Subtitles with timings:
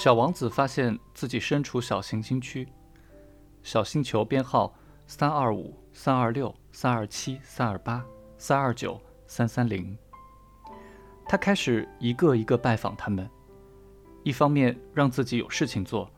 [0.00, 2.68] 小王子发现自己身处小行星区，
[3.64, 4.72] 小星球编号
[5.08, 8.06] 三二五、三二六、三二七、三二八、
[8.36, 9.98] 三二九、三三零。
[11.26, 13.28] 他开始一个一个拜访他们，
[14.22, 16.08] 一方面让自己有事情做，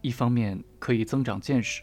[0.00, 1.82] 一方面可以增长见识。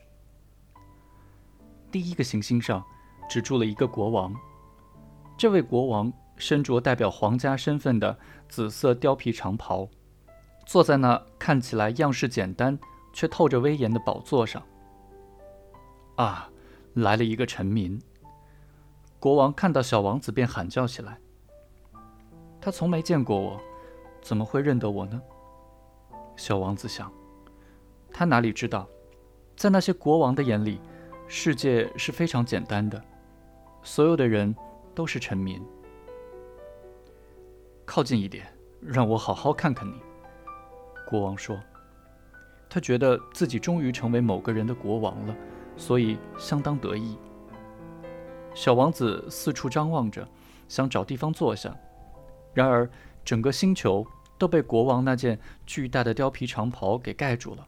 [1.91, 2.84] 第一个行星上
[3.30, 4.34] 只住了一个国王，
[5.38, 8.17] 这位国王身着代表皇家身份的
[8.49, 9.88] 紫色貂皮长袍。
[10.66, 12.77] 坐在那看起来样式简单
[13.12, 14.62] 却透着威严的宝座上。
[16.16, 16.49] 啊，
[16.94, 17.99] 来了一个臣民！
[19.20, 21.17] 国王看到小王子便喊叫起来。
[22.62, 23.59] 他从没见过我，
[24.22, 25.22] 怎么会认得我呢？
[26.36, 27.11] 小王子想。
[28.11, 28.88] 他哪里知道，
[29.55, 30.80] 在那些国王的眼里，
[31.27, 33.03] 世界是非常简单的，
[33.81, 34.55] 所有的人
[34.94, 35.61] 都是臣民。
[37.86, 38.45] 靠近一点，
[38.81, 40.00] 让我好好看看你。
[41.14, 41.61] 国王说
[42.67, 45.36] ：“他觉得自己终于成为某个人的国王了，
[45.78, 47.16] 所以相当得意。”
[48.56, 50.28] 小王子四处张望着，
[50.67, 51.72] 想找地方坐下。
[52.52, 52.89] 然而，
[53.23, 54.03] 整个星球
[54.39, 57.67] 都被国王那件巨大的貂皮长袍给盖住了，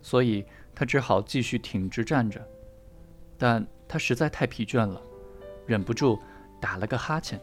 [0.00, 0.42] 所以
[0.74, 2.40] 他只好继续挺直站着。
[3.36, 4.98] 但他实在太疲倦了，
[5.66, 6.18] 忍不住
[6.58, 7.38] 打了个哈欠。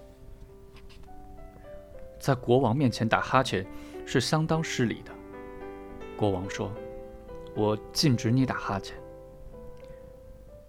[2.17, 3.63] 在国王面前打哈欠
[4.07, 5.11] 是相当失礼的。
[6.19, 6.69] 国王说
[7.55, 8.93] ：“我禁止你打哈欠。”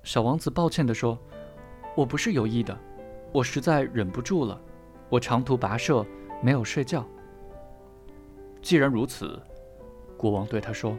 [0.05, 1.19] 小王子抱歉地说
[1.97, 2.79] ：“我不是有意的，
[3.33, 4.61] 我实在忍不住了。
[5.09, 6.07] 我长途跋涉，
[6.41, 7.05] 没有睡觉。”
[8.63, 9.43] 既然如此，
[10.17, 10.97] 国王对他说：“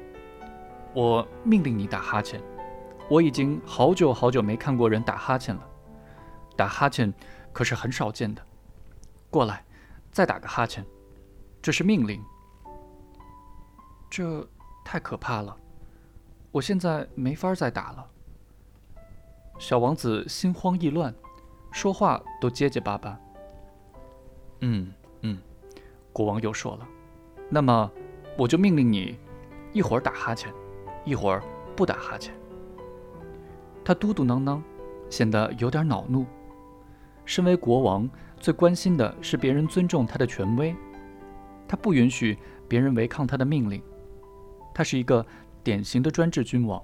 [0.94, 2.42] 我命令你打哈欠。
[3.10, 5.66] 我已经好久好久没看过人打哈欠了，
[6.58, 7.14] 打哈欠
[7.54, 8.42] 可是很少见的。
[9.30, 9.64] 过来，
[10.12, 10.86] 再打个哈欠，
[11.62, 12.22] 这是命令。”
[14.12, 14.45] 这
[14.84, 15.56] 太可怕了，
[16.52, 18.05] 我现在没法再打了。
[19.58, 21.16] 小王子心慌意乱，
[21.72, 23.17] 说话都结结巴巴。
[24.60, 24.92] 嗯
[25.22, 25.39] 嗯，
[26.11, 26.86] 国王又说了，
[27.49, 27.89] 那么
[28.38, 29.17] 我就命令你，
[29.72, 30.54] 一会儿打哈欠，
[31.05, 31.42] 一会儿
[31.73, 32.33] 不打哈欠。
[33.86, 34.61] 他嘟嘟囔囔，
[35.10, 36.26] 显得有点恼怒。
[37.23, 38.10] 身为国王，
[38.42, 40.76] 最关心的是别人尊重他的权威，
[41.66, 43.82] 他不允许别人违抗他的命令。
[44.73, 45.26] 他是一个
[45.64, 46.82] 典型的专制君王，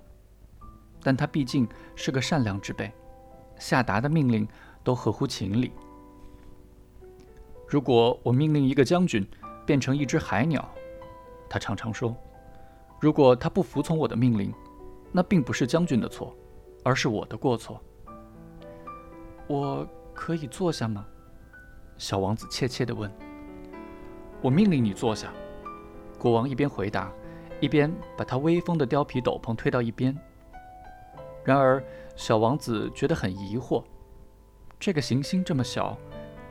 [1.02, 2.92] 但他毕竟是个善良之辈，
[3.58, 4.48] 下达的命令
[4.84, 5.72] 都合乎情理。
[7.68, 9.28] 如果我命令一个将军
[9.66, 10.68] 变成一只海鸟，
[11.50, 12.16] 他常常说，
[13.00, 14.54] 如果他不服从我的命令，
[15.12, 16.36] 那并不是将军的错，
[16.84, 17.82] 而是我的过错。
[19.48, 21.06] 我可以坐下吗？
[21.98, 23.12] 小王子怯怯地问。
[24.42, 25.34] 我命令你坐下。
[26.20, 27.12] 国王一边回答。
[27.60, 30.16] 一边把他威风的貂皮斗篷推到一边。
[31.44, 31.84] 然而，
[32.16, 33.84] 小王子觉得很疑惑：
[34.80, 35.98] 这个行星这么小，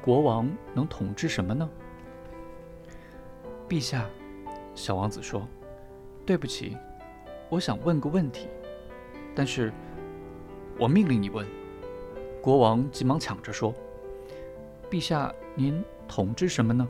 [0.03, 1.69] 国王能统治什么呢？
[3.69, 4.06] 陛下，
[4.75, 5.47] 小王子说
[6.25, 6.77] ：“对不起，
[7.49, 8.49] 我想问个问题，
[9.34, 9.73] 但是
[10.78, 11.47] 我命令你问。”
[12.41, 13.75] 国王急忙抢着说
[14.88, 16.88] ：“陛下，您统治什么呢？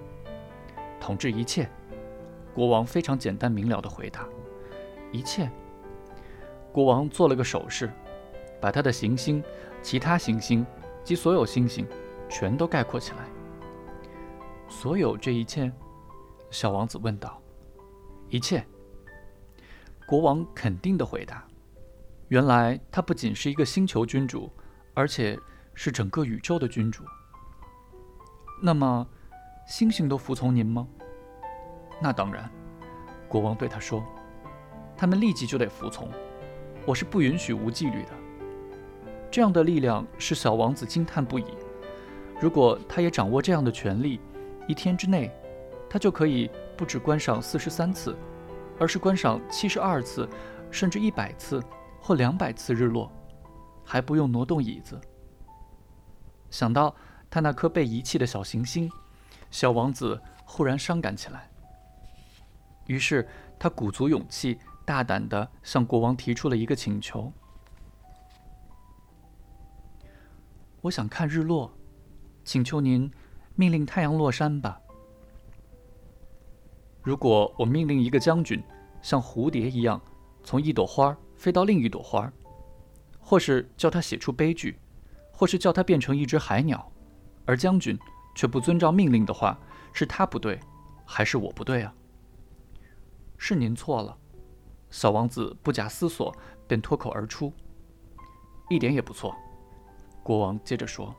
[1.00, 1.68] 统治一切。”
[2.56, 4.26] 国王非常简单明了地回答
[5.12, 5.50] ：“一切。”
[6.72, 7.92] 国王做了个手势，
[8.58, 9.44] 把他的行星、
[9.82, 10.64] 其他行星
[11.04, 11.86] 及所有星星
[12.30, 13.28] 全都概括起来。
[14.70, 15.70] 所有这一切，
[16.50, 17.38] 小王子问道
[18.30, 18.64] ：“一切。”
[20.08, 21.46] 国王肯定地回答
[22.28, 24.50] ：“原来他不仅是一个星球君主，
[24.94, 25.38] 而且
[25.74, 27.04] 是整个宇宙的君主。
[28.62, 29.06] 那么，
[29.68, 30.88] 星星都服从您吗？”
[32.00, 32.50] 那当然，
[33.28, 34.04] 国王对他说
[34.96, 36.08] ：“他们立即就得服从，
[36.84, 38.10] 我是不允许无纪律的。”
[39.30, 41.44] 这样的力量使小王子惊叹不已。
[42.40, 44.20] 如果他也掌握这样的权力，
[44.68, 45.30] 一天之内，
[45.88, 48.14] 他就可以不止观赏四十三次，
[48.78, 50.28] 而是观赏七十二次，
[50.70, 51.62] 甚至一百次
[52.00, 53.10] 或两百次日落，
[53.84, 55.00] 还不用挪动椅子。
[56.50, 56.94] 想到
[57.30, 58.90] 他那颗被遗弃的小行星，
[59.50, 61.50] 小王子忽然伤感起来。
[62.86, 63.28] 于是
[63.58, 67.32] 他鼓足勇气，大胆地向国王提出了一个请求
[70.82, 71.72] ：“我想看日落，
[72.44, 73.10] 请求您
[73.54, 74.80] 命令太阳落山吧。
[77.02, 78.62] 如果我命令一个将军
[79.00, 80.00] 像蝴蝶一样
[80.42, 82.32] 从一朵花飞到另一朵花，
[83.18, 84.78] 或是叫他写出悲剧，
[85.32, 86.92] 或是叫他变成一只海鸟，
[87.44, 87.98] 而将军
[88.36, 89.58] 却不遵照命令的话，
[89.92, 90.60] 是他不对，
[91.04, 91.92] 还是我不对啊？”
[93.38, 94.16] 是您错了。”
[94.90, 96.34] 小王子不假思索
[96.66, 97.52] 便脱口而出
[98.70, 99.34] ：“一点也不错。”
[100.22, 101.14] 国王接着说：“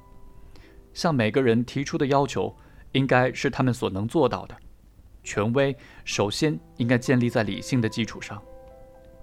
[0.94, 2.56] 向每个人提出的要求，
[2.94, 4.58] 应该是他们所能做到的。
[5.24, 5.75] 权威
[6.06, 8.42] 首先应该建立在理性的基础上。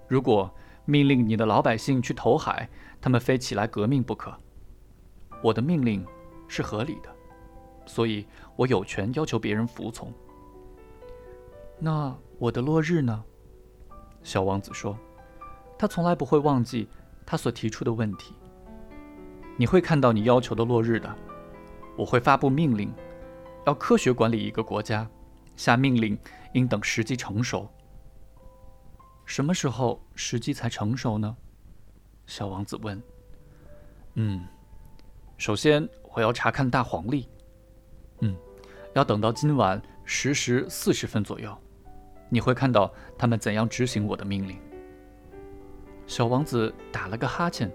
[0.07, 0.51] 如果
[0.85, 2.69] 命令你的老百姓去投海，
[3.01, 4.33] 他们非起来革命不可。
[5.43, 6.07] 我的命令
[6.47, 7.15] 是合理的，
[7.87, 8.27] 所以
[8.57, 10.13] 我有权要求别人服从。
[11.79, 12.15] 那
[12.45, 13.25] 我的落日呢？”
[14.23, 14.99] 小王子说
[15.79, 16.87] ：“他从来不会忘记
[17.25, 18.35] 他所提出的问题。
[19.57, 21.15] 你会看到你要求的落日的。
[21.97, 22.93] 我会发布命令，
[23.67, 25.09] 要科学管理一个国家，
[25.57, 26.19] 下命令
[26.53, 27.67] 应等时机成熟。
[29.25, 31.35] 什么时候时机才成熟呢？”
[32.27, 33.03] 小王子问。
[34.17, 34.47] “嗯，
[35.39, 37.27] 首先我要查看大黄历。
[38.21, 38.37] 嗯，
[38.95, 41.57] 要等到今晚十时四十分左右。”
[42.29, 44.59] 你会看到他们怎样执行我的命令。
[46.07, 47.71] 小王子打了个哈欠，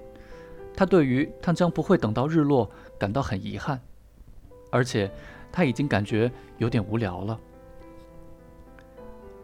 [0.76, 3.82] 他对于他将不会等到日落感到很遗憾，
[4.70, 5.10] 而且
[5.52, 7.40] 他已经感觉有点无聊了。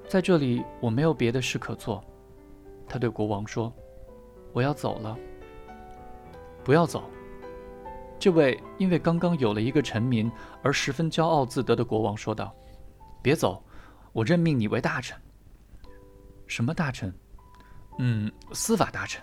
[0.07, 2.03] 在这里，我没有别的事可做，
[2.87, 3.73] 他对国王说
[4.53, 5.17] ：“我要走了。”
[6.63, 7.03] 不要走，
[8.19, 10.31] 这位因为刚刚有了一个臣民
[10.61, 12.53] 而十分骄傲自得的国王说道
[13.23, 13.63] ：“别走。”
[14.15, 15.19] 我任命你为大臣。
[16.47, 17.13] 什么大臣？
[17.99, 19.21] 嗯，司法大臣。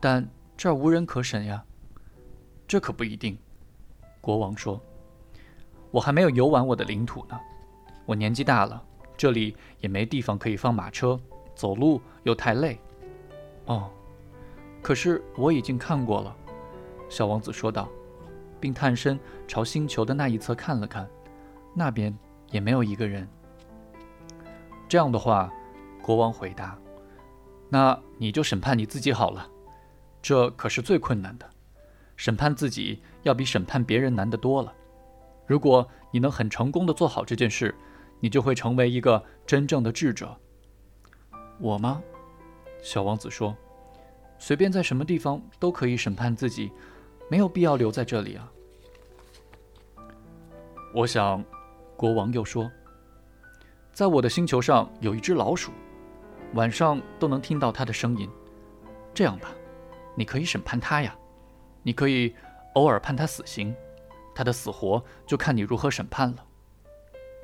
[0.00, 1.64] 但这儿无人可审呀。
[2.66, 3.38] 这可不一定。
[4.20, 4.82] 国王说
[5.92, 7.38] ：“我还没有游完我的领土呢。
[8.04, 8.84] 我年纪大了，
[9.16, 11.16] 这里也没地方可以放马车，
[11.54, 12.80] 走路又太累。”
[13.66, 13.88] 哦，
[14.82, 16.36] 可是我已经看过了。”
[17.08, 17.88] 小王子说道，
[18.58, 21.08] 并探身朝星球的那一侧看了看，
[21.76, 22.12] 那边
[22.50, 23.28] 也没有一个人。
[24.88, 25.52] 这样的话，
[26.02, 26.78] 国王回答
[27.68, 29.48] ：“那你就审判你自己好了，
[30.22, 31.50] 这可是最困难的。
[32.16, 34.72] 审判自己要比审判别人难得多了。
[35.46, 37.74] 如果你能很成功的做好这件事，
[38.20, 40.36] 你就会成为一个真正的智者。”
[41.58, 42.02] 我吗？
[42.82, 43.56] 小王子说
[44.38, 46.70] ：“随便在什么地方都可以审判自己，
[47.30, 48.52] 没有必要留在这里啊。”
[50.94, 51.42] 我想，
[51.96, 52.70] 国王又说。
[53.94, 55.70] 在我的星球上有一只老鼠，
[56.54, 58.28] 晚上都能听到它的声音。
[59.14, 59.50] 这样吧，
[60.16, 61.16] 你可以审判它呀，
[61.80, 62.34] 你可以
[62.74, 63.72] 偶尔判它死刑，
[64.34, 66.44] 它的死活就看你如何审判了。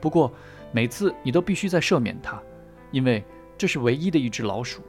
[0.00, 0.32] 不过
[0.72, 2.42] 每次你都必须再赦免它，
[2.90, 3.24] 因为
[3.56, 4.82] 这是唯一的一只老鼠，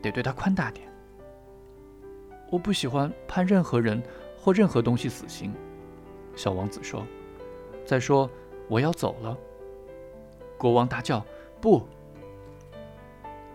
[0.00, 0.88] 得对它宽大点。
[2.52, 4.00] 我不喜欢判任何人
[4.38, 5.52] 或任何东西死刑，
[6.36, 7.04] 小王子说。
[7.84, 8.30] 再说，
[8.68, 9.36] 我要走了。
[10.60, 11.24] 国王大叫
[11.58, 11.88] ：“不！”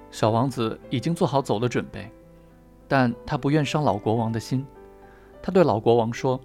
[0.09, 2.11] 小王子已经做好走的准备，
[2.87, 4.65] 但他不愿伤老国王的心。
[5.39, 6.41] 他对老国王说：“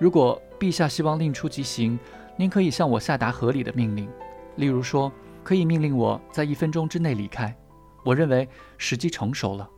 [0.00, 1.96] 如果陛下希望另出即行，
[2.36, 4.10] 您可以向我下达合理的命令，
[4.56, 5.12] 例如说，
[5.44, 7.56] 可以命令我在一分钟之内离开。
[8.04, 9.70] 我认为时机成熟了。”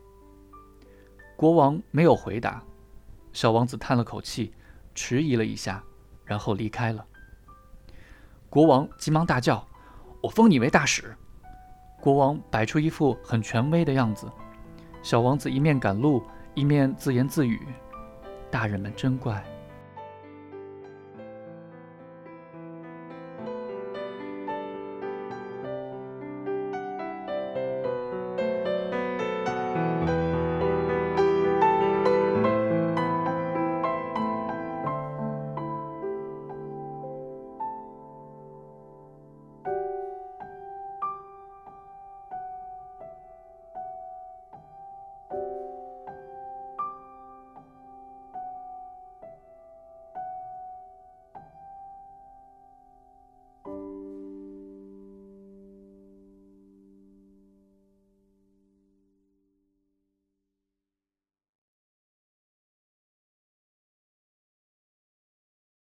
[1.37, 2.63] 国王没有回答。
[3.31, 4.51] 小王子叹了口气，
[4.95, 5.83] 迟疑了一下，
[6.23, 7.05] 然后离开了。
[8.49, 9.63] 国王急忙大叫。
[10.25, 11.15] 我封你为大使。
[12.01, 14.27] 国王摆出一副很权威的样子。
[15.03, 16.23] 小王子一面赶路，
[16.55, 17.61] 一面自言自语
[18.49, 19.43] ：“大人们真怪。”